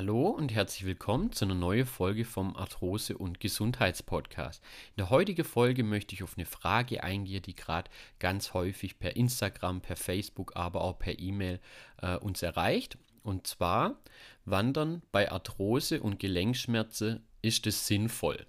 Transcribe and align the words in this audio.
Hallo 0.00 0.30
und 0.30 0.50
herzlich 0.50 0.86
willkommen 0.86 1.30
zu 1.30 1.44
einer 1.44 1.54
neuen 1.54 1.84
Folge 1.84 2.24
vom 2.24 2.56
Arthrose- 2.56 3.18
und 3.18 3.38
Gesundheitspodcast. 3.38 4.62
In 4.62 4.96
der 4.96 5.10
heutigen 5.10 5.44
Folge 5.44 5.84
möchte 5.84 6.14
ich 6.14 6.22
auf 6.22 6.38
eine 6.38 6.46
Frage 6.46 7.04
eingehen, 7.04 7.42
die 7.42 7.54
gerade 7.54 7.90
ganz 8.18 8.54
häufig 8.54 8.98
per 8.98 9.14
Instagram, 9.14 9.82
per 9.82 9.96
Facebook, 9.96 10.56
aber 10.56 10.80
auch 10.80 10.98
per 10.98 11.18
E-Mail 11.18 11.60
äh, 12.00 12.16
uns 12.16 12.42
erreicht. 12.42 12.96
Und 13.22 13.46
zwar, 13.46 14.00
Wandern 14.46 15.02
bei 15.12 15.30
Arthrose 15.30 16.00
und 16.00 16.18
Gelenkschmerzen, 16.18 17.22
ist 17.42 17.66
es 17.66 17.86
sinnvoll? 17.86 18.46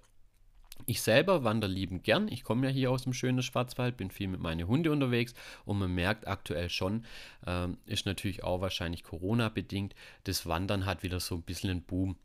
Ich 0.86 1.02
selber 1.02 1.44
wandere 1.44 1.70
liebend 1.70 2.04
gern. 2.04 2.28
Ich 2.28 2.44
komme 2.44 2.66
ja 2.66 2.72
hier 2.72 2.90
aus 2.90 3.04
dem 3.04 3.12
schönen 3.12 3.42
Schwarzwald, 3.42 3.96
bin 3.96 4.10
viel 4.10 4.28
mit 4.28 4.40
meinen 4.40 4.66
Hunden 4.66 4.92
unterwegs 4.92 5.34
und 5.64 5.78
man 5.78 5.94
merkt 5.94 6.26
aktuell 6.26 6.70
schon, 6.70 7.04
ähm, 7.46 7.78
ist 7.86 8.06
natürlich 8.06 8.44
auch 8.44 8.60
wahrscheinlich 8.60 9.04
Corona-bedingt, 9.04 9.94
das 10.24 10.46
Wandern 10.46 10.86
hat 10.86 11.02
wieder 11.02 11.20
so 11.20 11.36
ein 11.36 11.42
bisschen 11.42 11.70
einen 11.70 11.82
Boom. 11.82 12.16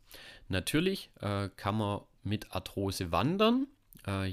Natürlich 0.48 1.10
äh, 1.20 1.48
kann 1.56 1.76
man 1.76 2.00
mit 2.22 2.52
Arthrose 2.52 3.12
wandern, 3.12 3.66
äh, 3.66 3.77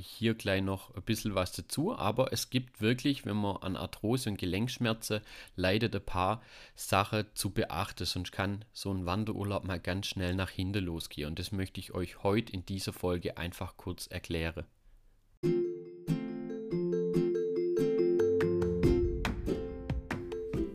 hier 0.01 0.35
gleich 0.35 0.61
noch 0.61 0.95
ein 0.95 1.01
bisschen 1.01 1.35
was 1.35 1.51
dazu, 1.51 1.97
aber 1.97 2.31
es 2.31 2.49
gibt 2.49 2.81
wirklich, 2.81 3.25
wenn 3.25 3.35
man 3.35 3.57
an 3.57 3.75
Arthrose 3.75 4.29
und 4.29 4.37
Gelenkschmerzen 4.37 5.21
leidet, 5.55 5.95
ein 5.95 6.05
paar 6.05 6.41
Sachen 6.75 7.25
zu 7.33 7.49
beachten, 7.49 8.05
sonst 8.05 8.31
kann 8.31 8.63
so 8.71 8.91
ein 8.93 9.05
Wanderurlaub 9.05 9.65
mal 9.65 9.79
ganz 9.79 10.07
schnell 10.07 10.33
nach 10.35 10.49
hinten 10.49 10.85
losgehen. 10.85 11.27
Und 11.27 11.39
das 11.39 11.51
möchte 11.51 11.79
ich 11.79 11.93
euch 11.93 12.23
heute 12.23 12.53
in 12.53 12.65
dieser 12.65 12.93
Folge 12.93 13.37
einfach 13.37 13.75
kurz 13.75 14.07
erklären. 14.07 14.65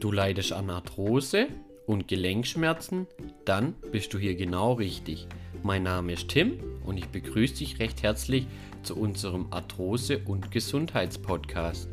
Du 0.00 0.12
leidest 0.12 0.52
an 0.52 0.70
Arthrose 0.70 1.48
und 1.86 2.08
Gelenkschmerzen? 2.08 3.06
Dann 3.44 3.74
bist 3.92 4.12
du 4.12 4.18
hier 4.18 4.34
genau 4.34 4.74
richtig. 4.74 5.26
Mein 5.62 5.82
Name 5.82 6.14
ist 6.14 6.28
Tim 6.28 6.58
und 6.86 6.96
ich 6.96 7.06
begrüße 7.08 7.56
dich 7.56 7.78
recht 7.80 8.02
herzlich 8.02 8.46
zu 8.82 8.96
unserem 8.96 9.52
Arthrose- 9.52 10.24
und 10.24 10.50
Gesundheitspodcast. 10.50 11.86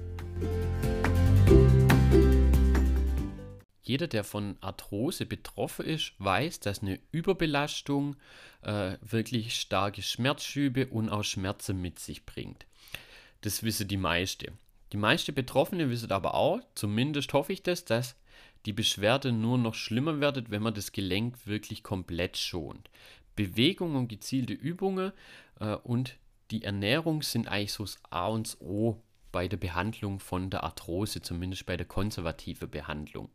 Jeder, 3.83 4.08
der 4.08 4.23
von 4.23 4.56
Arthrose 4.61 5.25
betroffen 5.25 5.86
ist, 5.86 6.14
weiß, 6.19 6.61
dass 6.61 6.81
eine 6.81 7.00
Überbelastung 7.11 8.16
äh, 8.61 8.94
wirklich 9.02 9.56
starke 9.56 10.02
Schmerzschübe 10.02 10.88
und 10.88 11.09
auch 11.09 11.23
Schmerzen 11.23 11.81
mit 11.81 12.00
sich 12.00 12.25
bringt. 12.25 12.66
Das 13.41 13.63
wissen 13.63 13.89
die 13.89 13.97
meisten. 13.97 14.58
Die 14.94 14.97
meisten 14.97 15.36
Betroffenen 15.36 15.89
wissen 15.89 16.11
aber 16.11 16.36
auch, 16.36 16.61
zumindest 16.73 17.34
hoffe 17.34 17.52
ich 17.52 17.63
das, 17.63 17.84
dass 17.84 18.16
die 18.66 18.73
Beschwerde 18.73 19.31
nur 19.31 19.58
noch 19.58 19.75
schlimmer 19.75 20.19
wird, 20.22 20.50
wenn 20.52 20.61
man 20.61 20.73
das 20.73 20.94
Gelenk 20.94 21.45
wirklich 21.45 21.84
komplett 21.84 22.38
schont. 22.38 22.89
Bewegung 23.38 23.95
und 23.95 24.09
gezielte 24.09 24.52
Übungen 24.52 25.13
äh, 25.61 25.75
und 25.75 26.17
die 26.52 26.63
Ernährung 26.63 27.21
sind 27.21 27.47
eigentlich 27.47 27.71
so 27.71 27.83
das 27.85 27.99
A 28.09 28.27
und 28.27 28.47
das 28.47 28.59
O 28.59 29.02
bei 29.31 29.47
der 29.47 29.57
Behandlung 29.57 30.19
von 30.19 30.49
der 30.49 30.63
Arthrose, 30.63 31.21
zumindest 31.21 31.66
bei 31.66 31.77
der 31.77 31.85
konservativen 31.85 32.69
Behandlung. 32.69 33.29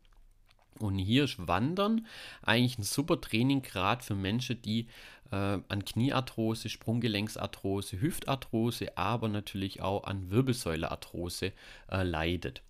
Und 0.78 0.98
hier 0.98 1.25
ist 1.25 1.47
Wandern 1.47 2.06
eigentlich 2.42 2.78
ein 2.78 2.83
super 2.83 3.20
Traininggrad 3.20 4.03
für 4.03 4.14
Menschen, 4.14 4.61
die 4.62 4.89
äh, 5.31 5.59
an 5.69 5.84
Kniearthrose, 5.84 6.69
Sprunggelenksarthrose, 6.69 8.00
Hüftarthrose, 8.00 8.97
aber 8.97 9.28
natürlich 9.28 9.81
auch 9.81 10.05
an 10.05 10.31
Wirbelsäulearthrose 10.31 11.53
äh, 11.91 12.03
leidet. 12.03 12.62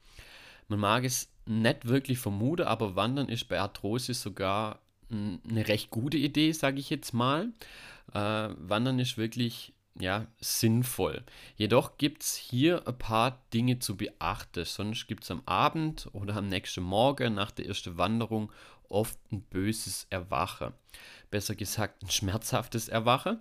Man 0.68 0.80
mag 0.80 1.04
es 1.04 1.32
nicht 1.46 1.86
wirklich 1.86 2.18
vermuten, 2.18 2.66
aber 2.66 2.96
Wandern 2.96 3.28
ist 3.28 3.48
bei 3.48 3.60
Arthrose 3.60 4.14
sogar 4.14 4.81
eine 5.12 5.68
recht 5.68 5.90
gute 5.90 6.16
Idee, 6.16 6.52
sage 6.52 6.78
ich 6.78 6.90
jetzt 6.90 7.12
mal. 7.12 7.52
Äh, 8.12 8.48
Wandern 8.56 8.98
ist 8.98 9.18
wirklich 9.18 9.74
ja, 9.98 10.26
sinnvoll. 10.40 11.22
Jedoch 11.56 11.98
gibt 11.98 12.22
es 12.22 12.34
hier 12.34 12.86
ein 12.86 12.96
paar 12.96 13.42
Dinge 13.52 13.78
zu 13.78 13.96
beachten. 13.96 14.64
Sonst 14.64 15.06
gibt 15.06 15.24
es 15.24 15.30
am 15.30 15.42
Abend 15.44 16.08
oder 16.12 16.36
am 16.36 16.48
nächsten 16.48 16.82
Morgen 16.82 17.34
nach 17.34 17.50
der 17.50 17.66
ersten 17.66 17.98
Wanderung 17.98 18.50
oft 18.88 19.18
ein 19.30 19.42
böses 19.42 20.06
Erwachen. 20.10 20.72
Besser 21.30 21.54
gesagt, 21.54 22.02
ein 22.02 22.10
schmerzhaftes 22.10 22.88
Erwachen. 22.88 23.40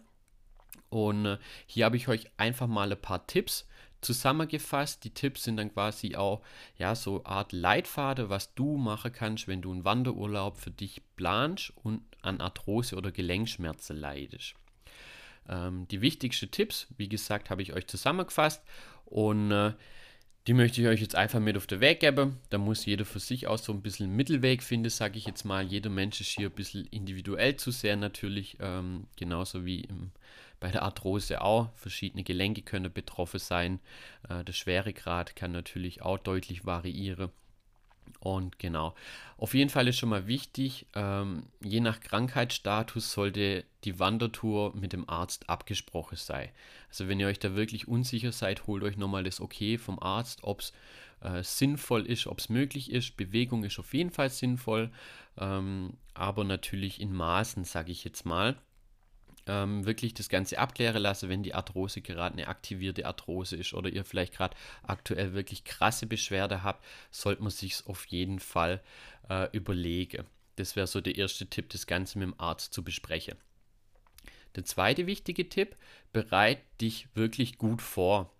Und 0.89 1.25
äh, 1.25 1.37
hier 1.65 1.85
habe 1.85 1.97
ich 1.97 2.07
euch 2.07 2.29
einfach 2.37 2.67
mal 2.67 2.91
ein 2.91 3.01
paar 3.01 3.25
Tipps 3.27 3.67
zusammengefasst. 4.01 5.03
Die 5.03 5.13
Tipps 5.13 5.44
sind 5.44 5.57
dann 5.57 5.73
quasi 5.73 6.16
auch 6.16 6.41
ja 6.78 6.95
so 6.95 7.23
Art 7.23 7.51
Leitfaden, 7.51 8.29
was 8.29 8.53
du 8.53 8.78
machen 8.78 9.12
kannst, 9.12 9.47
wenn 9.47 9.62
du 9.62 9.72
einen 9.72 9.85
Wanderurlaub 9.85 10.57
für 10.57 10.72
dich 10.72 11.01
planst 11.16 11.73
und 11.84 12.01
an 12.22 12.41
Arthrose 12.41 12.95
oder 12.95 13.11
Gelenkschmerzen 13.11 13.97
leidest. 13.97 14.56
Ähm, 15.50 15.88
die 15.90 16.01
wichtigsten 16.01 16.51
Tipps, 16.51 16.88
wie 16.97 17.09
gesagt, 17.09 17.50
habe 17.50 17.61
ich 17.61 17.73
euch 17.73 17.88
zusammengefasst 17.88 18.61
und 19.06 19.51
äh, 19.51 19.73
die 20.47 20.53
möchte 20.53 20.81
ich 20.81 20.88
euch 20.88 21.01
jetzt 21.01 21.16
einfach 21.16 21.40
mit 21.40 21.56
auf 21.56 21.67
den 21.67 21.81
Weg 21.81 22.00
geben. 22.00 22.40
Da 22.50 22.57
muss 22.57 22.85
jeder 22.85 23.06
für 23.06 23.19
sich 23.19 23.45
auch 23.45 23.59
so 23.59 23.72
ein 23.72 23.84
bisschen 23.84 24.16
Mittelweg 24.16 24.63
finden, 24.63 24.90
sage 24.90 25.19
ich 25.19 25.25
jetzt 25.25 25.44
mal. 25.45 25.63
Jeder 25.63 25.91
Mensch 25.91 26.19
ist 26.19 26.31
hier 26.31 26.50
ein 26.50 26.56
bisschen 26.56 26.88
individuell 26.88 27.57
zu 27.57 27.69
sehr 27.69 27.95
natürlich, 27.95 28.57
ähm, 28.59 29.06
genauso 29.17 29.66
wie 29.66 29.81
im, 29.81 30.11
bei 30.61 30.72
der 30.72 30.83
Arthrose 30.83 31.41
auch. 31.41 31.69
Verschiedene 31.75 32.23
Gelenke 32.23 32.61
können 32.61 32.94
betroffen 32.94 33.39
sein. 33.39 33.81
Äh, 34.29 34.45
der 34.45 34.53
Schweregrad 34.53 35.35
kann 35.35 35.51
natürlich 35.51 36.01
auch 36.03 36.19
deutlich 36.19 36.66
variieren. 36.66 37.29
Und 38.19 38.59
genau, 38.59 38.94
auf 39.38 39.53
jeden 39.53 39.69
Fall 39.69 39.88
ist 39.88 39.97
schon 39.97 40.09
mal 40.09 40.27
wichtig, 40.27 40.85
ähm, 40.94 41.47
je 41.59 41.79
nach 41.79 41.99
Krankheitsstatus 41.99 43.11
sollte 43.11 43.63
die 43.83 43.99
Wandertour 43.99 44.75
mit 44.75 44.94
dem 44.94 45.09
Arzt 45.09 45.49
abgesprochen 45.49 46.17
sein. 46.17 46.49
Also 46.89 47.07
wenn 47.07 47.19
ihr 47.19 47.28
euch 47.28 47.39
da 47.39 47.55
wirklich 47.55 47.88
unsicher 47.88 48.31
seid, 48.31 48.67
holt 48.67 48.83
euch 48.83 48.97
nochmal 48.97 49.23
das 49.23 49.41
Okay 49.41 49.78
vom 49.79 49.97
Arzt, 49.99 50.43
ob 50.43 50.59
es 50.59 50.73
äh, 51.22 51.41
sinnvoll 51.41 52.05
ist, 52.05 52.28
ob 52.28 52.39
es 52.39 52.49
möglich 52.49 52.91
ist. 52.91 53.17
Bewegung 53.17 53.63
ist 53.63 53.79
auf 53.79 53.93
jeden 53.93 54.11
Fall 54.11 54.29
sinnvoll, 54.29 54.91
ähm, 55.38 55.93
aber 56.13 56.43
natürlich 56.43 57.01
in 57.01 57.13
Maßen, 57.13 57.63
sage 57.63 57.91
ich 57.91 58.03
jetzt 58.03 58.25
mal 58.25 58.55
ähm, 59.47 59.85
wirklich 59.85 60.13
das 60.13 60.29
Ganze 60.29 60.59
abklären 60.59 61.02
lassen, 61.02 61.29
wenn 61.29 61.44
die 61.44 61.53
Arthrose 61.53 62.02
gerade 62.02 62.34
eine 62.34 62.47
aktivierte 62.47 63.06
Arthrose 63.06 63.56
ist 63.56 63.74
oder 63.74 63.90
ihr 63.90 64.06
vielleicht 64.06 64.34
gerade 64.34 64.56
aktuell 64.84 65.34
wirklich 65.34 65.63
krasse 65.63 66.06
Beschwerde 66.06 66.63
habt, 66.63 66.85
sollte 67.12 67.41
man 67.41 67.52
sich 67.52 67.85
auf 67.88 68.06
jeden 68.06 68.40
Fall 68.40 68.81
äh, 69.29 69.47
überlegen. 69.52 70.25
Das 70.56 70.75
wäre 70.75 70.88
so 70.88 71.02
der 71.02 71.18
erste 71.18 71.47
Tipp, 71.47 71.69
das 71.69 71.88
Ganze 71.88 72.19
mit 72.19 72.28
dem 72.28 72.40
Arzt 72.40 72.74
zu 72.74 72.84
besprechen. 72.84 73.35
Der 74.56 74.66
zweite 74.66 75.07
wichtige 75.07 75.47
Tipp, 75.47 75.78
bereit 76.12 76.59
dich 76.81 77.08
wirklich 77.16 77.58
gut 77.58 77.81
vor. 77.81 78.34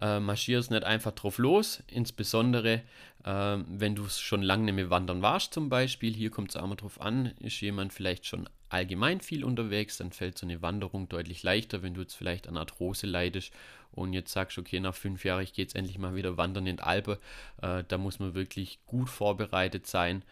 Äh, 0.00 0.20
marschier 0.20 0.58
es 0.58 0.70
nicht 0.70 0.84
einfach 0.84 1.12
drauf 1.12 1.38
los, 1.38 1.82
insbesondere 1.88 2.82
äh, 3.24 3.58
wenn 3.68 3.94
du 3.94 4.08
schon 4.08 4.42
lange 4.42 4.64
nicht 4.64 4.74
mehr 4.74 4.90
wandern 4.90 5.22
warst 5.22 5.52
zum 5.52 5.68
Beispiel. 5.68 6.14
Hier 6.14 6.30
kommt 6.30 6.50
es 6.50 6.56
auch 6.56 6.66
mal 6.66 6.76
drauf 6.76 7.00
an, 7.00 7.26
ist 7.40 7.60
jemand 7.60 7.92
vielleicht 7.92 8.26
schon 8.26 8.48
allgemein 8.70 9.20
viel 9.20 9.44
unterwegs, 9.44 9.98
dann 9.98 10.12
fällt 10.12 10.38
so 10.38 10.46
eine 10.46 10.62
Wanderung 10.62 11.08
deutlich 11.08 11.42
leichter, 11.42 11.82
wenn 11.82 11.94
du 11.94 12.00
jetzt 12.00 12.14
vielleicht 12.14 12.48
an 12.48 12.56
Arthrose 12.56 13.06
leidest 13.06 13.52
und 13.92 14.12
jetzt 14.12 14.32
sagst, 14.32 14.58
okay, 14.58 14.80
nach 14.80 14.94
fünf 14.94 15.24
Jahren, 15.24 15.42
ich 15.42 15.52
gehe 15.52 15.64
jetzt 15.64 15.74
endlich 15.76 15.98
mal 15.98 16.14
wieder 16.14 16.36
wandern 16.36 16.66
in 16.66 16.76
die 16.76 16.82
Alpe. 16.82 17.18
Äh, 17.60 17.84
da 17.86 17.98
muss 17.98 18.20
man 18.20 18.34
wirklich 18.34 18.78
gut 18.86 19.08
vorbereitet 19.08 19.86
sein. 19.86 20.22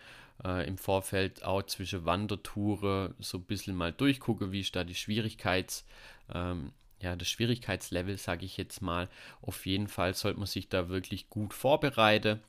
Äh, 0.45 0.67
Im 0.69 0.79
Vorfeld 0.79 1.45
auch 1.45 1.62
zwischen 1.65 2.05
Wandertouren 2.05 3.15
so 3.19 3.39
ein 3.39 3.45
bisschen 3.45 3.75
mal 3.75 3.93
durchgucken, 3.93 4.53
wie 4.53 4.61
ist 4.61 4.77
da 4.77 4.85
die 4.85 4.95
Schwierigkeits, 4.95 5.85
ähm, 6.33 6.73
ja, 7.01 7.15
das 7.17 7.29
Schwierigkeitslevel, 7.29 8.19
sage 8.19 8.45
ich 8.45 8.57
jetzt 8.57 8.83
mal. 8.83 9.09
Auf 9.41 9.67
jeden 9.67 9.89
Fall 9.89 10.15
sollte 10.15 10.39
man 10.39 10.47
sich 10.47 10.69
da 10.69 10.89
wirklich 10.89 11.31
gut 11.31 11.55
vorbereiten, 11.55 12.41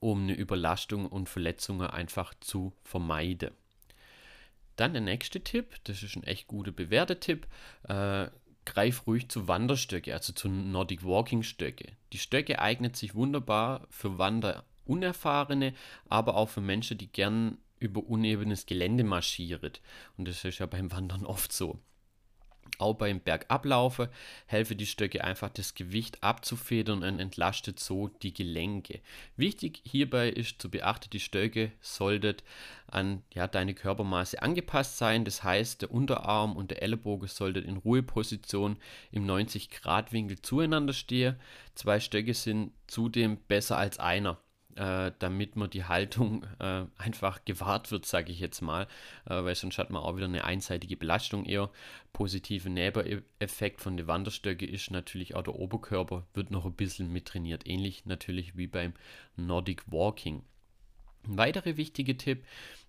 um 0.00 0.22
eine 0.22 0.34
Überlastung 0.34 1.06
und 1.06 1.28
Verletzungen 1.28 1.88
einfach 1.88 2.34
zu 2.40 2.72
vermeiden. 2.82 3.52
Dann 4.76 4.94
der 4.94 5.02
nächste 5.02 5.42
Tipp, 5.42 5.76
das 5.84 6.02
ist 6.02 6.16
ein 6.16 6.24
echt 6.24 6.48
guter 6.48 6.72
bewährter 6.72 7.20
Tipp. 7.20 7.46
Äh, 7.84 8.28
greif 8.64 9.06
ruhig 9.06 9.28
zu 9.28 9.48
Wanderstöcke, 9.48 10.12
also 10.12 10.32
zu 10.32 10.48
Nordic 10.48 11.04
Walking 11.04 11.42
Stöcke. 11.42 11.92
Die 12.12 12.18
Stöcke 12.18 12.58
eignen 12.60 12.94
sich 12.94 13.14
wunderbar 13.14 13.86
für 13.90 14.18
Wanderunerfahrene, 14.18 15.74
aber 16.08 16.36
auch 16.36 16.48
für 16.48 16.60
Menschen, 16.60 16.98
die 16.98 17.10
gern 17.10 17.58
über 17.78 18.04
unebenes 18.04 18.66
Gelände 18.66 19.04
marschieren. 19.04 19.72
Und 20.16 20.28
das 20.28 20.44
ist 20.44 20.58
ja 20.58 20.66
beim 20.66 20.90
Wandern 20.92 21.26
oft 21.26 21.52
so. 21.52 21.80
Auch 22.78 22.94
beim 22.94 23.20
Bergablaufen 23.20 24.08
helfen 24.46 24.76
die 24.76 24.86
Stöcke 24.86 25.22
einfach 25.22 25.50
das 25.50 25.74
Gewicht 25.74 26.22
abzufedern 26.22 27.04
und 27.04 27.20
entlastet 27.20 27.78
so 27.78 28.08
die 28.08 28.32
Gelenke. 28.32 29.00
Wichtig 29.36 29.82
hierbei 29.84 30.28
ist 30.28 30.60
zu 30.60 30.70
beachten, 30.70 31.10
die 31.10 31.20
Stöcke 31.20 31.72
sollten 31.80 32.36
an 32.86 33.22
ja, 33.34 33.46
deine 33.46 33.74
Körpermaße 33.74 34.42
angepasst 34.42 34.98
sein. 34.98 35.24
Das 35.24 35.44
heißt, 35.44 35.82
der 35.82 35.90
Unterarm 35.90 36.56
und 36.56 36.70
der 36.70 36.82
Ellenbogen 36.82 37.28
sollten 37.28 37.64
in 37.64 37.76
Ruheposition 37.76 38.76
im 39.10 39.26
90 39.26 39.70
Grad 39.70 40.12
Winkel 40.12 40.40
zueinander 40.40 40.92
stehen. 40.92 41.36
Zwei 41.74 42.00
Stöcke 42.00 42.34
sind 42.34 42.72
zudem 42.86 43.36
besser 43.48 43.76
als 43.78 43.98
einer. 43.98 44.38
Äh, 44.76 45.12
damit 45.18 45.56
man 45.56 45.70
die 45.70 45.84
Haltung 45.84 46.44
äh, 46.58 46.84
einfach 46.96 47.44
gewahrt 47.44 47.90
wird, 47.90 48.06
sage 48.06 48.32
ich 48.32 48.40
jetzt 48.40 48.60
mal, 48.60 48.86
äh, 49.26 49.44
weil 49.44 49.54
sonst 49.54 49.78
hat 49.78 49.90
man 49.90 50.02
auch 50.02 50.16
wieder 50.16 50.26
eine 50.26 50.44
einseitige 50.44 50.96
Belastung 50.96 51.44
eher. 51.44 51.70
Positive 52.12 52.68
Nebeneffekt 52.68 53.80
von 53.80 53.96
den 53.96 54.06
Wanderstöcke 54.06 54.66
ist 54.66 54.90
natürlich 54.90 55.34
auch 55.34 55.42
der 55.42 55.54
Oberkörper 55.54 56.26
wird 56.34 56.50
noch 56.50 56.64
ein 56.64 56.74
bisschen 56.74 57.12
mittrainiert, 57.12 57.66
ähnlich 57.66 58.06
natürlich 58.06 58.56
wie 58.56 58.66
beim 58.66 58.94
Nordic 59.36 59.84
Walking. 59.90 60.42
Ein 61.26 61.38
weiterer 61.38 61.76
wichtiger 61.76 62.16
Tipp 62.16 62.44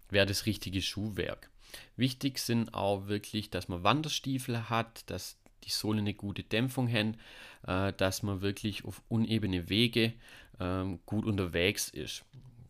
wäre 0.10 0.26
das 0.26 0.46
richtige 0.46 0.82
Schuhwerk. 0.82 1.50
Wichtig 1.96 2.40
sind 2.40 2.74
auch 2.74 3.08
wirklich, 3.08 3.50
dass 3.50 3.68
man 3.68 3.84
Wanderstiefel 3.84 4.70
hat, 4.70 5.10
dass 5.10 5.38
die 5.66 5.70
Sohle 5.70 6.00
eine 6.00 6.14
gute 6.14 6.44
Dämpfung 6.44 6.88
haben, 6.92 7.16
äh, 7.68 7.94
dass 7.94 8.24
man 8.24 8.42
wirklich 8.42 8.86
auf 8.86 9.02
unebene 9.10 9.70
Wege 9.70 10.14
ähm, 10.60 11.00
gut 11.06 11.26
unterwegs 11.26 11.90
ist. 11.90 12.24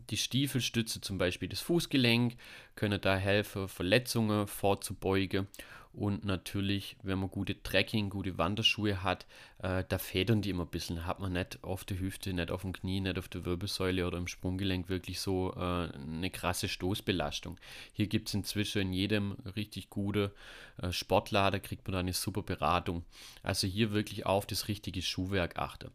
Die 0.10 0.18
Stiefel 0.18 0.62
stützen 0.62 1.02
zum 1.02 1.18
Beispiel 1.18 1.50
das 1.50 1.62
Fußgelenk, 1.62 2.36
können 2.76 3.00
da 3.00 3.16
helfen, 3.16 3.68
Verletzungen 3.68 4.48
vorzubeugen 4.48 5.48
und 5.94 6.26
natürlich, 6.26 6.98
wenn 7.04 7.20
man 7.20 7.30
gute 7.30 7.62
Trekking, 7.62 8.10
gute 8.10 8.40
Wanderschuhe 8.40 9.04
hat, 9.04 9.28
äh, 9.60 9.84
da 9.88 10.00
federn 10.00 10.42
die 10.42 10.50
immer 10.50 10.64
ein 10.64 10.70
bisschen. 10.72 11.06
Hat 11.06 11.20
man 11.20 11.34
nicht 11.34 11.64
auf 11.64 11.86
der 11.86 12.00
Hüfte, 12.00 12.34
nicht 12.34 12.50
auf 12.50 12.64
dem 12.64 12.74
Knie, 12.74 13.00
nicht 13.00 13.20
auf 13.20 13.30
der 13.30 13.46
Wirbelsäule 13.46 14.08
oder 14.08 14.18
im 14.18 14.28
Sprunggelenk 14.28 14.90
wirklich 14.90 15.20
so 15.20 15.54
äh, 15.56 15.90
eine 15.94 16.32
krasse 16.32 16.68
Stoßbelastung. 16.68 17.60
Hier 17.94 18.08
gibt 18.08 18.28
es 18.28 18.34
inzwischen 18.34 18.82
in 18.82 18.94
jedem 18.94 19.34
richtig 19.56 19.92
gute 19.92 20.34
äh, 20.82 20.92
Sportlader, 20.92 21.60
kriegt 21.60 21.88
man 21.88 21.94
da 21.94 22.00
eine 22.00 22.14
super 22.14 22.42
Beratung. 22.42 23.04
Also 23.44 23.68
hier 23.68 23.92
wirklich 23.92 24.26
auf 24.26 24.48
das 24.48 24.68
richtige 24.68 25.04
Schuhwerk 25.04 25.60
achten. 25.60 25.92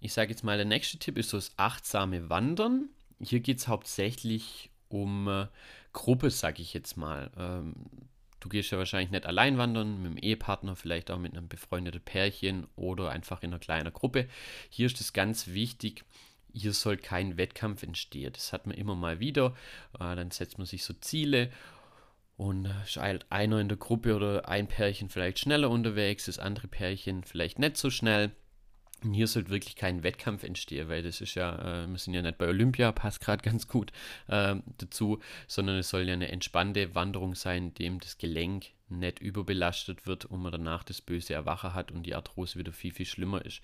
Ich 0.00 0.12
sage 0.12 0.30
jetzt 0.30 0.42
mal, 0.42 0.56
der 0.56 0.66
nächste 0.66 0.98
Tipp 0.98 1.18
ist 1.18 1.30
so 1.30 1.36
das 1.36 1.52
achtsame 1.56 2.28
Wandern. 2.28 2.88
Hier 3.20 3.38
geht 3.38 3.58
es 3.58 3.68
hauptsächlich 3.68 4.70
um 4.88 5.28
äh, 5.28 5.46
Gruppe, 5.92 6.30
sage 6.30 6.62
ich 6.62 6.74
jetzt 6.74 6.96
mal. 6.96 7.30
Ähm, 7.36 7.74
Du 8.40 8.48
gehst 8.48 8.70
ja 8.70 8.78
wahrscheinlich 8.78 9.10
nicht 9.10 9.26
allein 9.26 9.58
wandern, 9.58 10.02
mit 10.02 10.06
einem 10.06 10.18
Ehepartner, 10.18 10.76
vielleicht 10.76 11.10
auch 11.10 11.18
mit 11.18 11.36
einem 11.36 11.48
befreundeten 11.48 12.00
Pärchen 12.00 12.66
oder 12.76 13.10
einfach 13.10 13.42
in 13.42 13.50
einer 13.50 13.58
kleinen 13.58 13.92
Gruppe. 13.92 14.28
Hier 14.68 14.86
ist 14.86 15.00
es 15.00 15.12
ganz 15.12 15.48
wichtig, 15.48 16.04
hier 16.52 16.72
soll 16.72 16.96
kein 16.96 17.36
Wettkampf 17.36 17.82
entstehen. 17.82 18.32
Das 18.32 18.52
hat 18.52 18.66
man 18.66 18.76
immer 18.76 18.94
mal 18.94 19.20
wieder. 19.20 19.54
Äh, 19.94 20.16
dann 20.16 20.30
setzt 20.30 20.58
man 20.58 20.66
sich 20.66 20.84
so 20.84 20.94
Ziele 20.94 21.50
und 22.36 22.66
ist 22.84 22.96
halt 22.96 23.26
einer 23.30 23.60
in 23.60 23.68
der 23.68 23.78
Gruppe 23.78 24.14
oder 24.14 24.48
ein 24.48 24.68
Pärchen 24.68 25.08
vielleicht 25.08 25.38
schneller 25.38 25.70
unterwegs, 25.70 26.26
das 26.26 26.38
andere 26.38 26.68
Pärchen 26.68 27.24
vielleicht 27.24 27.58
nicht 27.58 27.76
so 27.76 27.90
schnell. 27.90 28.32
Hier 29.12 29.26
sollte 29.26 29.50
wirklich 29.50 29.76
kein 29.76 30.02
Wettkampf 30.02 30.42
entstehen, 30.42 30.88
weil 30.88 31.02
das 31.02 31.20
ist 31.20 31.34
ja, 31.34 31.84
äh, 31.84 31.86
wir 31.86 31.98
sind 31.98 32.14
ja 32.14 32.22
nicht 32.22 32.38
bei 32.38 32.48
Olympia, 32.48 32.92
passt 32.92 33.20
gerade 33.20 33.42
ganz 33.42 33.68
gut 33.68 33.92
äh, 34.28 34.56
dazu, 34.78 35.20
sondern 35.46 35.76
es 35.76 35.88
soll 35.88 36.02
ja 36.02 36.14
eine 36.14 36.28
entspannte 36.28 36.94
Wanderung 36.94 37.34
sein, 37.34 37.74
dem 37.74 38.00
das 38.00 38.18
Gelenk 38.18 38.66
nicht 38.88 39.18
überbelastet 39.18 40.06
wird 40.06 40.24
und 40.26 40.42
man 40.42 40.52
danach 40.52 40.84
das 40.84 41.00
böse 41.00 41.34
Erwachen 41.34 41.74
hat 41.74 41.90
und 41.90 42.04
die 42.04 42.14
Arthrose 42.14 42.58
wieder 42.58 42.72
viel, 42.72 42.92
viel 42.92 43.06
schlimmer 43.06 43.44
ist. 43.44 43.60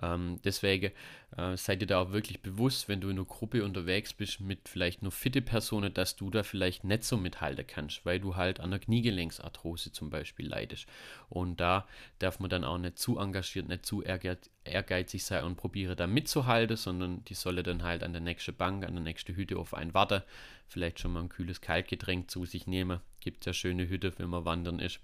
Ähm, 0.00 0.40
deswegen 0.44 0.92
äh, 1.36 1.56
seid 1.56 1.82
ihr 1.82 1.86
da 1.86 2.00
auch 2.00 2.12
wirklich 2.12 2.40
bewusst, 2.40 2.88
wenn 2.88 3.00
du 3.00 3.08
in 3.08 3.16
einer 3.16 3.26
Gruppe 3.26 3.64
unterwegs 3.64 4.14
bist 4.14 4.40
mit 4.40 4.68
vielleicht 4.68 5.02
nur 5.02 5.12
fitte 5.12 5.42
Personen, 5.42 5.92
dass 5.92 6.16
du 6.16 6.30
da 6.30 6.42
vielleicht 6.42 6.84
nicht 6.84 7.04
so 7.04 7.16
mithalten 7.16 7.66
kannst, 7.66 8.04
weil 8.06 8.18
du 8.18 8.36
halt 8.36 8.60
an 8.60 8.70
der 8.70 8.80
Kniegelenksarthrose 8.80 9.92
zum 9.92 10.08
Beispiel 10.08 10.48
leidest. 10.48 10.86
Und 11.28 11.60
da 11.60 11.86
darf 12.18 12.40
man 12.40 12.50
dann 12.50 12.64
auch 12.64 12.78
nicht 12.78 12.98
zu 12.98 13.18
engagiert, 13.18 13.68
nicht 13.68 13.84
zu 13.84 14.02
ehrgeizig 14.02 15.24
sein 15.24 15.44
und 15.44 15.56
probiere 15.56 15.96
da 15.96 16.06
mitzuhalten, 16.06 16.76
sondern 16.76 17.24
die 17.24 17.34
solle 17.34 17.62
dann 17.62 17.82
halt 17.82 18.02
an 18.02 18.12
der 18.12 18.22
nächsten 18.22 18.54
Bank, 18.54 18.86
an 18.86 18.94
der 18.94 19.04
nächsten 19.04 19.36
Hütte 19.36 19.58
auf 19.58 19.74
einen 19.74 19.92
warten, 19.92 20.22
vielleicht 20.66 21.00
schon 21.00 21.12
mal 21.12 21.20
ein 21.20 21.28
kühles 21.28 21.60
Kaltgetränk 21.60 22.30
zu 22.30 22.46
sich 22.46 22.66
nehmen 22.66 23.00
Gibt 23.22 23.46
ja 23.46 23.52
schöne 23.52 23.88
Hütte, 23.88 24.12
wenn 24.18 24.28
man 24.28 24.44
wandern 24.44 24.80
ist. 24.80 25.00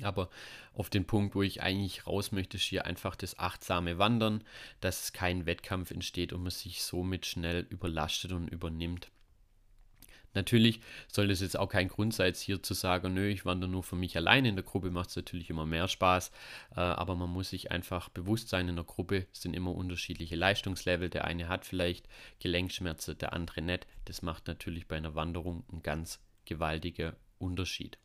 Aber 0.00 0.30
auf 0.74 0.88
den 0.88 1.04
Punkt, 1.04 1.34
wo 1.34 1.42
ich 1.42 1.60
eigentlich 1.60 2.06
raus 2.06 2.32
möchte, 2.32 2.56
ist 2.56 2.62
hier 2.62 2.86
einfach 2.86 3.16
das 3.16 3.38
achtsame 3.38 3.98
Wandern, 3.98 4.44
dass 4.80 5.12
kein 5.12 5.44
Wettkampf 5.44 5.90
entsteht 5.90 6.32
und 6.32 6.42
man 6.42 6.52
sich 6.52 6.82
somit 6.82 7.26
schnell 7.26 7.66
überlastet 7.68 8.32
und 8.32 8.48
übernimmt. 8.48 9.10
Natürlich 10.34 10.80
soll 11.08 11.28
das 11.28 11.40
jetzt 11.40 11.58
auch 11.58 11.68
kein 11.68 11.88
Grund 11.88 12.14
sein, 12.14 12.32
hier 12.32 12.62
zu 12.62 12.72
sagen, 12.72 13.12
nö, 13.12 13.28
ich 13.28 13.44
wandere 13.44 13.70
nur 13.70 13.82
für 13.82 13.96
mich 13.96 14.16
allein. 14.16 14.46
In 14.46 14.56
der 14.56 14.64
Gruppe 14.64 14.90
macht 14.90 15.10
es 15.10 15.16
natürlich 15.16 15.50
immer 15.50 15.66
mehr 15.66 15.88
Spaß, 15.88 16.30
äh, 16.74 16.80
aber 16.80 17.16
man 17.16 17.28
muss 17.28 17.50
sich 17.50 17.70
einfach 17.70 18.08
bewusst 18.08 18.48
sein, 18.48 18.68
in 18.68 18.76
der 18.76 18.86
Gruppe 18.86 19.26
sind 19.32 19.54
immer 19.54 19.74
unterschiedliche 19.74 20.36
Leistungslevel. 20.36 21.10
Der 21.10 21.26
eine 21.26 21.48
hat 21.48 21.66
vielleicht 21.66 22.08
Gelenkschmerzen, 22.38 23.18
der 23.18 23.34
andere 23.34 23.60
nicht. 23.60 23.86
Das 24.06 24.22
macht 24.22 24.46
natürlich 24.46 24.88
bei 24.88 24.96
einer 24.96 25.14
Wanderung 25.14 25.64
einen 25.70 25.82
ganz 25.82 26.18
gewaltigen 26.46 27.12
Unterschied. 27.42 27.98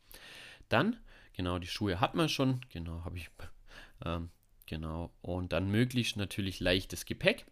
Dann, 0.68 0.96
genau, 1.32 1.58
die 1.58 1.66
Schuhe 1.66 2.00
hat 2.00 2.14
man 2.14 2.28
schon, 2.28 2.60
genau, 2.68 3.04
habe 3.04 3.16
ich, 3.16 3.30
ähm, 4.04 4.30
genau, 4.66 5.12
und 5.22 5.52
dann 5.52 5.70
möglichst 5.70 6.16
natürlich 6.16 6.60
leichtes 6.60 7.06
Gepäck. 7.06 7.46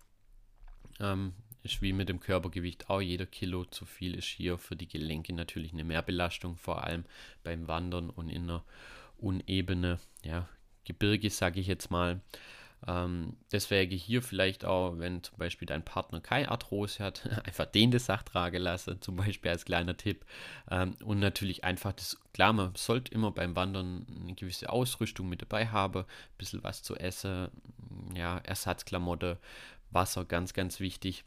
Ähm, 1.01 1.35
ist 1.67 1.83
wie 1.83 1.93
mit 1.93 2.09
dem 2.09 2.21
Körpergewicht 2.21 2.89
auch 2.89 3.01
jeder 3.01 3.27
Kilo 3.27 3.65
zu 3.65 3.85
viel 3.85 4.15
ist 4.15 4.29
hier 4.29 4.57
für 4.57 4.77
die 4.77 4.89
Gelenke 4.89 5.33
natürlich 5.33 5.73
eine 5.73 5.85
Mehrbelastung, 5.85 6.57
vor 6.57 6.85
allem 6.85 7.05
beim 7.43 7.67
Wandern 7.69 8.09
und 8.09 8.29
in 8.29 8.45
einer 8.45 8.65
unebene 9.19 9.99
ja, 10.23 10.49
Gebirge, 10.85 11.29
sage 11.29 11.61
ich 11.61 11.67
jetzt 11.67 11.91
mal. 11.91 12.21
Ähm, 12.89 13.37
deswegen 13.51 13.97
hier 13.97 14.23
vielleicht 14.23 14.65
auch, 14.65 14.99
wenn 14.99 15.23
zum 15.23 15.37
Beispiel 15.39 15.67
dein 15.67 15.85
Partner 15.85 16.21
keine 16.21 16.51
Arthrose 16.51 17.03
hat, 17.03 17.27
einfach 17.45 17.67
den 17.67 17.91
das 17.91 18.07
Sach 18.07 18.23
tragen 18.23 18.63
lassen, 18.63 19.01
zum 19.01 19.17
Beispiel 19.17 19.51
als 19.51 19.65
kleiner 19.65 19.97
Tipp. 19.97 20.25
Ähm, 20.71 20.95
und 21.05 21.19
natürlich 21.19 21.65
einfach 21.65 21.93
das, 21.93 22.19
klar, 22.33 22.53
man 22.53 22.75
sollte 22.77 23.13
immer 23.13 23.33
beim 23.33 23.57
Wandern 23.57 24.07
eine 24.23 24.35
gewisse 24.35 24.71
Ausrüstung 24.71 25.29
mit 25.29 25.43
dabei 25.43 25.67
haben, 25.69 26.03
ein 26.03 26.39
bisschen 26.39 26.63
was 26.63 26.83
zu 26.83 26.95
essen, 26.97 27.49
ja, 28.15 28.39
Ersatzklamotte, 28.39 29.39
Wasser, 29.91 30.25
ganz, 30.25 30.53
ganz 30.53 30.81
wichtig. 30.81 31.25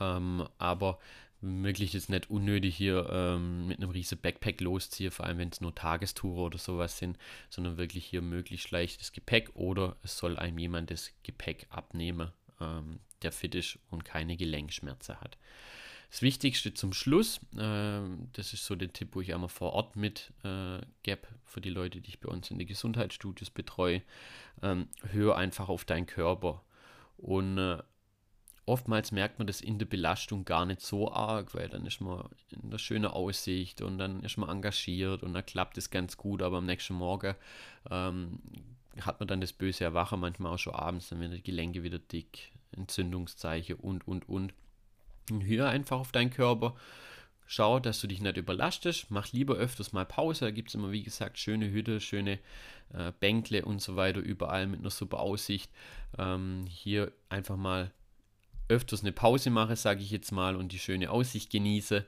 Ähm, 0.00 0.46
aber 0.58 0.98
möglich 1.44 1.94
ist 1.94 2.08
nicht 2.08 2.30
unnötig 2.30 2.76
hier 2.76 3.08
ähm, 3.10 3.68
mit 3.68 3.78
einem 3.78 3.90
riesen 3.90 4.18
Backpack 4.18 4.60
losziehen, 4.60 5.10
vor 5.10 5.26
allem 5.26 5.38
wenn 5.38 5.50
es 5.50 5.60
nur 5.60 5.74
Tagestouren 5.74 6.44
oder 6.44 6.58
sowas 6.58 6.98
sind, 6.98 7.18
sondern 7.50 7.76
wirklich 7.76 8.06
hier 8.06 8.22
möglichst 8.22 8.70
leichtes 8.70 9.12
Gepäck 9.12 9.50
oder 9.54 9.96
es 10.02 10.16
soll 10.16 10.38
einem 10.38 10.58
jemand 10.58 10.90
das 10.90 11.12
Gepäck 11.22 11.66
abnehmen, 11.70 12.32
ähm, 12.60 13.00
der 13.22 13.32
fit 13.32 13.54
ist 13.54 13.78
und 13.90 14.04
keine 14.04 14.36
Gelenkschmerzen 14.36 15.20
hat. 15.20 15.36
Das 16.10 16.22
Wichtigste 16.22 16.72
zum 16.74 16.92
Schluss, 16.92 17.40
äh, 17.56 18.00
das 18.32 18.52
ist 18.52 18.64
so 18.64 18.74
der 18.76 18.92
Tipp, 18.92 19.10
wo 19.12 19.20
ich 19.20 19.34
einmal 19.34 19.48
vor 19.48 19.72
Ort 19.72 19.96
mit 19.96 20.32
äh, 20.44 20.80
gebe 21.02 21.26
für 21.44 21.60
die 21.60 21.70
Leute, 21.70 22.00
die 22.00 22.10
ich 22.10 22.20
bei 22.20 22.28
uns 22.28 22.50
in 22.50 22.58
den 22.58 22.68
Gesundheitsstudios 22.68 23.50
betreue, 23.50 24.02
ähm, 24.62 24.88
hör 25.10 25.36
einfach 25.36 25.68
auf 25.68 25.84
deinen 25.84 26.06
Körper 26.06 26.62
und 27.16 27.58
äh, 27.58 27.78
oftmals 28.66 29.12
merkt 29.12 29.38
man 29.38 29.46
das 29.46 29.60
in 29.60 29.78
der 29.78 29.86
Belastung 29.86 30.44
gar 30.44 30.66
nicht 30.66 30.80
so 30.80 31.12
arg, 31.12 31.54
weil 31.54 31.68
dann 31.68 31.86
ist 31.86 32.00
man 32.00 32.28
in 32.50 32.70
der 32.70 32.78
schönen 32.78 33.06
Aussicht 33.06 33.82
und 33.82 33.98
dann 33.98 34.22
ist 34.22 34.36
man 34.36 34.48
engagiert 34.48 35.22
und 35.22 35.34
dann 35.34 35.44
klappt 35.44 35.78
es 35.78 35.90
ganz 35.90 36.16
gut, 36.16 36.42
aber 36.42 36.58
am 36.58 36.66
nächsten 36.66 36.94
Morgen 36.94 37.34
ähm, 37.90 38.40
hat 39.00 39.20
man 39.20 39.28
dann 39.28 39.40
das 39.40 39.52
böse 39.52 39.84
Erwachen, 39.84 40.20
manchmal 40.20 40.54
auch 40.54 40.58
schon 40.58 40.74
abends, 40.74 41.08
dann 41.08 41.20
werden 41.20 41.32
die 41.32 41.42
Gelenke 41.42 41.82
wieder 41.82 41.98
dick, 41.98 42.52
Entzündungszeichen 42.72 43.76
und, 43.76 44.06
und, 44.06 44.28
und. 44.28 44.54
Und 45.30 45.46
hör 45.46 45.68
einfach 45.68 45.98
auf 45.98 46.12
deinen 46.12 46.30
Körper. 46.30 46.74
Schau, 47.46 47.78
dass 47.80 48.00
du 48.00 48.06
dich 48.06 48.20
nicht 48.20 48.36
überlastest. 48.36 49.10
Mach 49.10 49.32
lieber 49.32 49.54
öfters 49.54 49.92
mal 49.92 50.04
Pause. 50.04 50.46
Da 50.46 50.50
gibt 50.50 50.68
es 50.68 50.74
immer, 50.74 50.92
wie 50.92 51.02
gesagt, 51.02 51.38
schöne 51.38 51.70
Hütte, 51.70 52.00
schöne 52.00 52.38
äh, 52.92 53.12
Bänkle 53.20 53.64
und 53.64 53.80
so 53.80 53.96
weiter, 53.96 54.20
überall 54.20 54.66
mit 54.66 54.80
einer 54.80 54.90
super 54.90 55.20
Aussicht. 55.20 55.70
Ähm, 56.18 56.64
hier 56.68 57.12
einfach 57.28 57.56
mal 57.56 57.90
öfters 58.68 59.02
eine 59.02 59.12
Pause 59.12 59.50
mache, 59.50 59.76
sage 59.76 60.02
ich 60.02 60.10
jetzt 60.10 60.32
mal, 60.32 60.56
und 60.56 60.72
die 60.72 60.78
schöne 60.78 61.10
Aussicht 61.10 61.50
genieße. 61.50 62.04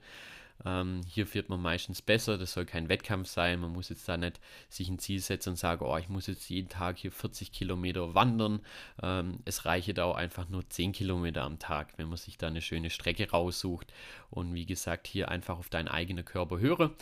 Ähm, 0.65 1.03
hier 1.07 1.33
wird 1.35 1.49
man 1.49 1.61
meistens 1.61 2.01
besser, 2.01 2.39
das 2.39 2.53
soll 2.53 2.65
kein 2.65 2.89
Wettkampf 2.89 3.29
sein. 3.29 3.61
Man 3.61 3.73
muss 3.73 3.91
jetzt 3.91 4.09
da 4.09 4.17
nicht 4.17 4.41
sich 4.69 4.89
ein 4.89 4.99
Ziel 4.99 5.21
setzen 5.21 5.51
und 5.51 5.57
sagen, 5.57 5.85
oh, 5.85 5.97
ich 5.99 6.09
muss 6.09 6.27
jetzt 6.27 6.49
jeden 6.49 6.69
Tag 6.69 6.97
hier 6.97 7.13
40 7.13 7.53
Kilometer 7.53 8.15
wandern. 8.15 8.61
Ähm, 9.03 9.41
es 9.45 9.65
reicht 9.67 10.01
auch 10.01 10.17
einfach 10.17 10.49
nur 10.49 10.69
10 10.69 10.93
Kilometer 10.93 11.43
am 11.43 11.59
Tag, 11.59 11.93
wenn 11.99 12.09
man 12.09 12.17
sich 12.17 12.39
da 12.39 12.47
eine 12.47 12.63
schöne 12.63 12.91
Strecke 12.91 13.31
raussucht. 13.31 13.93
Und 14.31 14.55
wie 14.55 14.67
gesagt, 14.67 15.07
hier 15.07 15.29
einfach 15.29 15.59
auf 15.59 15.69
deinen 15.69 15.89
eigenen 15.89 16.25
Körper 16.25 16.59
höre. 16.59 16.93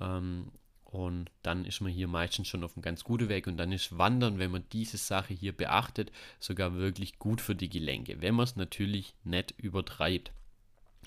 Ähm, 0.00 0.50
und 0.96 1.30
dann 1.42 1.66
ist 1.66 1.82
man 1.82 1.92
hier 1.92 2.08
meistens 2.08 2.48
schon 2.48 2.64
auf 2.64 2.74
einem 2.74 2.82
ganz 2.82 3.04
guten 3.04 3.28
Weg. 3.28 3.46
Und 3.46 3.58
dann 3.58 3.70
ist 3.70 3.98
Wandern, 3.98 4.38
wenn 4.38 4.50
man 4.50 4.64
diese 4.72 4.96
Sache 4.96 5.34
hier 5.34 5.54
beachtet, 5.54 6.10
sogar 6.40 6.74
wirklich 6.74 7.18
gut 7.18 7.42
für 7.42 7.54
die 7.54 7.68
Gelenke, 7.68 8.22
wenn 8.22 8.34
man 8.34 8.44
es 8.44 8.56
natürlich 8.56 9.14
nicht 9.22 9.52
übertreibt. 9.58 10.32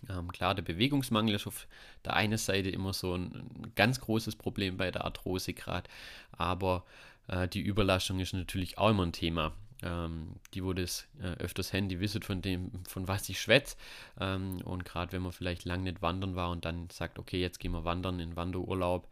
Ähm, 0.08 0.32
klar, 0.32 0.54
der 0.54 0.62
Bewegungsmangel 0.62 1.34
ist 1.34 1.48
auf 1.48 1.68
der 2.06 2.14
einen 2.14 2.38
Seite 2.38 2.70
immer 2.70 2.94
so 2.94 3.16
ein, 3.16 3.34
ein 3.34 3.72
ganz 3.76 4.00
großes 4.00 4.36
Problem 4.36 4.78
bei 4.78 4.92
der 4.92 5.06
Arthrose 5.06 5.54
gerade, 5.54 5.90
aber 6.34 6.86
äh, 7.28 7.48
die 7.48 7.62
Überlastung 7.62 8.20
ist 8.20 8.34
natürlich 8.34 8.78
auch 8.78 8.92
immer 8.92 9.08
ein 9.08 9.12
Thema. 9.12 9.54
Ähm, 9.82 10.36
die, 10.54 10.62
wo 10.62 10.74
das 10.74 11.08
äh, 11.22 11.42
öfters 11.42 11.72
Handy 11.72 12.02
wissen, 12.02 12.22
von 12.22 12.42
dem, 12.42 12.70
von 12.86 13.08
was 13.08 13.30
ich 13.30 13.40
schwätze. 13.40 13.78
Ähm, 14.20 14.62
und 14.66 14.84
gerade 14.84 15.14
wenn 15.14 15.22
man 15.22 15.32
vielleicht 15.32 15.64
lange 15.64 15.84
nicht 15.84 16.02
wandern 16.02 16.36
war 16.36 16.52
und 16.52 16.66
dann 16.66 16.90
sagt, 16.90 17.18
okay, 17.18 17.40
jetzt 17.40 17.62
gehen 17.62 17.72
wir 17.72 17.86
wandern 17.86 18.20
in 18.20 18.36
Wanderurlaub 18.36 19.08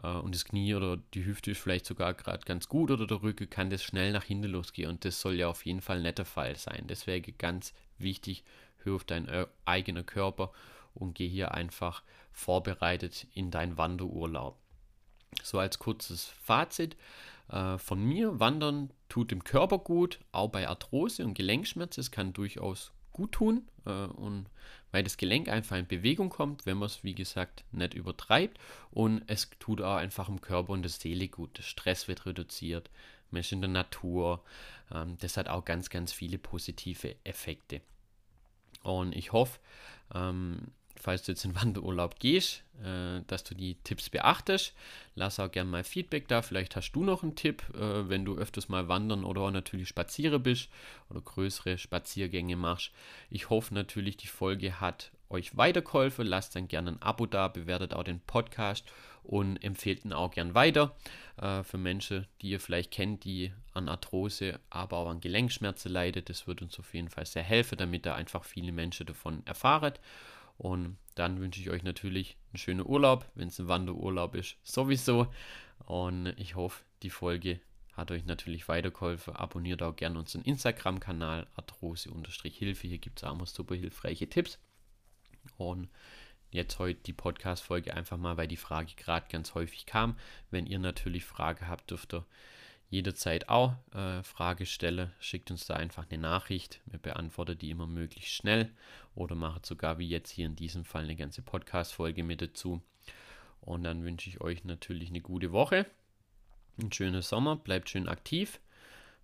und 0.00 0.34
das 0.34 0.44
Knie 0.44 0.74
oder 0.74 0.96
die 1.14 1.24
Hüfte 1.24 1.50
ist 1.50 1.60
vielleicht 1.60 1.84
sogar 1.84 2.14
gerade 2.14 2.44
ganz 2.44 2.68
gut 2.68 2.90
oder 2.90 3.06
der 3.06 3.22
Rücken, 3.22 3.50
kann 3.50 3.70
das 3.70 3.82
schnell 3.82 4.12
nach 4.12 4.24
hinten 4.24 4.50
losgehen. 4.50 4.88
Und 4.88 5.04
das 5.04 5.20
soll 5.20 5.34
ja 5.34 5.48
auf 5.48 5.66
jeden 5.66 5.82
Fall 5.82 6.00
nicht 6.00 6.18
der 6.18 6.24
Fall 6.24 6.56
sein. 6.56 6.86
Deswegen 6.88 7.36
ganz 7.36 7.74
wichtig, 7.98 8.44
hör 8.78 8.94
auf 8.96 9.04
deinen 9.04 9.28
äh, 9.28 9.46
eigenen 9.66 10.06
Körper 10.06 10.52
und 10.94 11.14
geh 11.14 11.28
hier 11.28 11.52
einfach 11.52 12.02
vorbereitet 12.32 13.26
in 13.34 13.50
deinen 13.50 13.76
Wanderurlaub. 13.76 14.58
So 15.42 15.58
als 15.58 15.78
kurzes 15.78 16.26
Fazit 16.26 16.96
äh, 17.48 17.78
von 17.78 18.02
mir, 18.02 18.40
Wandern 18.40 18.90
tut 19.08 19.30
dem 19.30 19.44
Körper 19.44 19.78
gut, 19.78 20.20
auch 20.32 20.48
bei 20.48 20.68
Arthrose 20.68 21.24
und 21.24 21.34
Gelenkschmerzen. 21.34 22.00
Es 22.00 22.10
kann 22.10 22.32
durchaus 22.32 22.92
gut 23.12 23.32
tun 23.32 23.68
äh, 23.86 23.90
und 23.90 24.46
weil 24.90 25.02
das 25.04 25.16
Gelenk 25.16 25.48
einfach 25.48 25.76
in 25.76 25.86
Bewegung 25.86 26.28
kommt, 26.28 26.66
wenn 26.66 26.76
man 26.76 26.86
es 26.86 27.02
wie 27.02 27.14
gesagt 27.14 27.64
nicht 27.72 27.94
übertreibt 27.94 28.58
und 28.90 29.22
es 29.26 29.50
tut 29.58 29.80
auch 29.80 29.96
einfach 29.96 30.28
im 30.28 30.40
Körper 30.40 30.72
und 30.72 30.82
der 30.82 30.90
Seele 30.90 31.28
gut. 31.28 31.58
Der 31.58 31.62
Stress 31.62 32.08
wird 32.08 32.26
reduziert, 32.26 32.90
man 33.30 33.40
ist 33.40 33.52
in 33.52 33.60
der 33.60 33.70
Natur. 33.70 34.44
Ähm, 34.92 35.16
das 35.20 35.36
hat 35.36 35.48
auch 35.48 35.64
ganz, 35.64 35.90
ganz 35.90 36.12
viele 36.12 36.38
positive 36.38 37.16
Effekte. 37.24 37.80
Und 38.82 39.14
ich 39.14 39.32
hoffe, 39.32 39.58
ähm, 40.14 40.68
falls 41.02 41.24
du 41.24 41.32
jetzt 41.32 41.44
in 41.44 41.54
Wanderurlaub 41.56 42.18
gehst, 42.20 42.62
äh, 42.82 43.22
dass 43.26 43.42
du 43.44 43.54
die 43.54 43.74
Tipps 43.82 44.08
beachtest. 44.08 44.74
Lass 45.14 45.40
auch 45.40 45.50
gerne 45.50 45.68
mal 45.68 45.84
Feedback 45.84 46.28
da. 46.28 46.42
Vielleicht 46.42 46.76
hast 46.76 46.92
du 46.92 47.02
noch 47.02 47.22
einen 47.22 47.34
Tipp, 47.34 47.64
äh, 47.74 48.08
wenn 48.08 48.24
du 48.24 48.36
öfters 48.36 48.68
mal 48.68 48.88
wandern 48.88 49.24
oder 49.24 49.50
natürlich 49.50 49.88
spazieren 49.88 50.42
bist 50.42 50.68
oder 51.10 51.20
größere 51.20 51.76
Spaziergänge 51.76 52.56
machst. 52.56 52.92
Ich 53.30 53.50
hoffe 53.50 53.74
natürlich, 53.74 54.16
die 54.16 54.28
Folge 54.28 54.80
hat 54.80 55.10
euch 55.28 55.56
weitergeholfen. 55.56 56.26
Lasst 56.26 56.54
dann 56.54 56.68
gerne 56.68 56.92
ein 56.92 57.02
Abo 57.02 57.26
da, 57.26 57.48
bewertet 57.48 57.94
auch 57.94 58.04
den 58.04 58.20
Podcast 58.20 58.86
und 59.24 59.56
empfehlt 59.62 60.04
ihn 60.04 60.12
auch 60.12 60.30
gern 60.30 60.54
weiter 60.54 60.94
äh, 61.36 61.64
für 61.64 61.78
Menschen, 61.78 62.26
die 62.40 62.50
ihr 62.50 62.60
vielleicht 62.60 62.92
kennt, 62.92 63.24
die 63.24 63.52
an 63.72 63.88
Arthrose, 63.88 64.60
aber 64.70 64.98
auch 64.98 65.08
an 65.08 65.20
Gelenkschmerzen 65.20 65.90
leiden. 65.90 66.24
Das 66.24 66.46
wird 66.46 66.62
uns 66.62 66.78
auf 66.78 66.94
jeden 66.94 67.08
Fall 67.08 67.26
sehr 67.26 67.42
helfen, 67.42 67.78
damit 67.78 68.06
da 68.06 68.14
einfach 68.14 68.44
viele 68.44 68.70
Menschen 68.70 69.06
davon 69.06 69.44
erfahren. 69.46 69.94
Und 70.58 70.96
dann 71.14 71.40
wünsche 71.40 71.60
ich 71.60 71.70
euch 71.70 71.82
natürlich 71.82 72.36
einen 72.50 72.58
schönen 72.58 72.86
Urlaub, 72.86 73.30
wenn 73.34 73.48
es 73.48 73.58
ein 73.58 73.68
Wanderurlaub 73.68 74.34
ist, 74.34 74.56
sowieso. 74.62 75.26
Und 75.84 76.26
ich 76.38 76.54
hoffe, 76.54 76.84
die 77.02 77.10
Folge 77.10 77.60
hat 77.92 78.10
euch 78.10 78.24
natürlich 78.24 78.68
weitergeholfen. 78.68 79.36
Abonniert 79.36 79.82
auch 79.82 79.96
gerne 79.96 80.18
unseren 80.18 80.42
Instagram-Kanal, 80.42 81.46
arthrose-hilfe. 81.56 82.86
Hier 82.88 82.98
gibt 82.98 83.18
es 83.18 83.24
auch 83.24 83.46
super 83.46 83.74
hilfreiche 83.74 84.28
Tipps. 84.28 84.58
Und 85.56 85.88
jetzt 86.50 86.78
heute 86.78 87.00
die 87.02 87.12
Podcast-Folge 87.12 87.94
einfach 87.94 88.16
mal, 88.16 88.36
weil 88.36 88.48
die 88.48 88.56
Frage 88.56 88.92
gerade 88.96 89.26
ganz 89.28 89.54
häufig 89.54 89.86
kam. 89.86 90.16
Wenn 90.50 90.66
ihr 90.66 90.78
natürlich 90.78 91.24
Fragen 91.24 91.68
habt, 91.68 91.90
dürft 91.90 92.14
ihr 92.14 92.24
jederzeit 92.92 93.48
auch 93.48 93.74
äh, 93.94 94.22
Frage 94.22 94.66
stelle, 94.66 95.12
schickt 95.18 95.50
uns 95.50 95.66
da 95.66 95.74
einfach 95.74 96.04
eine 96.10 96.20
Nachricht. 96.20 96.82
Wir 96.84 96.98
beantworten 96.98 97.56
die 97.56 97.70
immer 97.70 97.86
möglichst 97.86 98.32
schnell 98.32 98.70
oder 99.14 99.34
macht 99.34 99.64
sogar 99.64 99.98
wie 99.98 100.06
jetzt 100.06 100.30
hier 100.30 100.44
in 100.44 100.56
diesem 100.56 100.84
Fall 100.84 101.04
eine 101.04 101.16
ganze 101.16 101.40
Podcast-Folge 101.40 102.22
mit 102.22 102.42
dazu. 102.42 102.82
Und 103.62 103.84
dann 103.84 104.04
wünsche 104.04 104.28
ich 104.28 104.42
euch 104.42 104.64
natürlich 104.64 105.08
eine 105.08 105.22
gute 105.22 105.52
Woche, 105.52 105.86
einen 106.78 106.92
schönen 106.92 107.22
Sommer, 107.22 107.56
bleibt 107.56 107.88
schön 107.88 108.08
aktiv. 108.08 108.60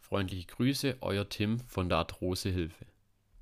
Freundliche 0.01 0.47
Grüße, 0.47 0.97
euer 1.03 1.29
Tim 1.29 1.61
von 1.61 1.91
der 1.91 1.99
Arthrosehilfe. 1.99 2.87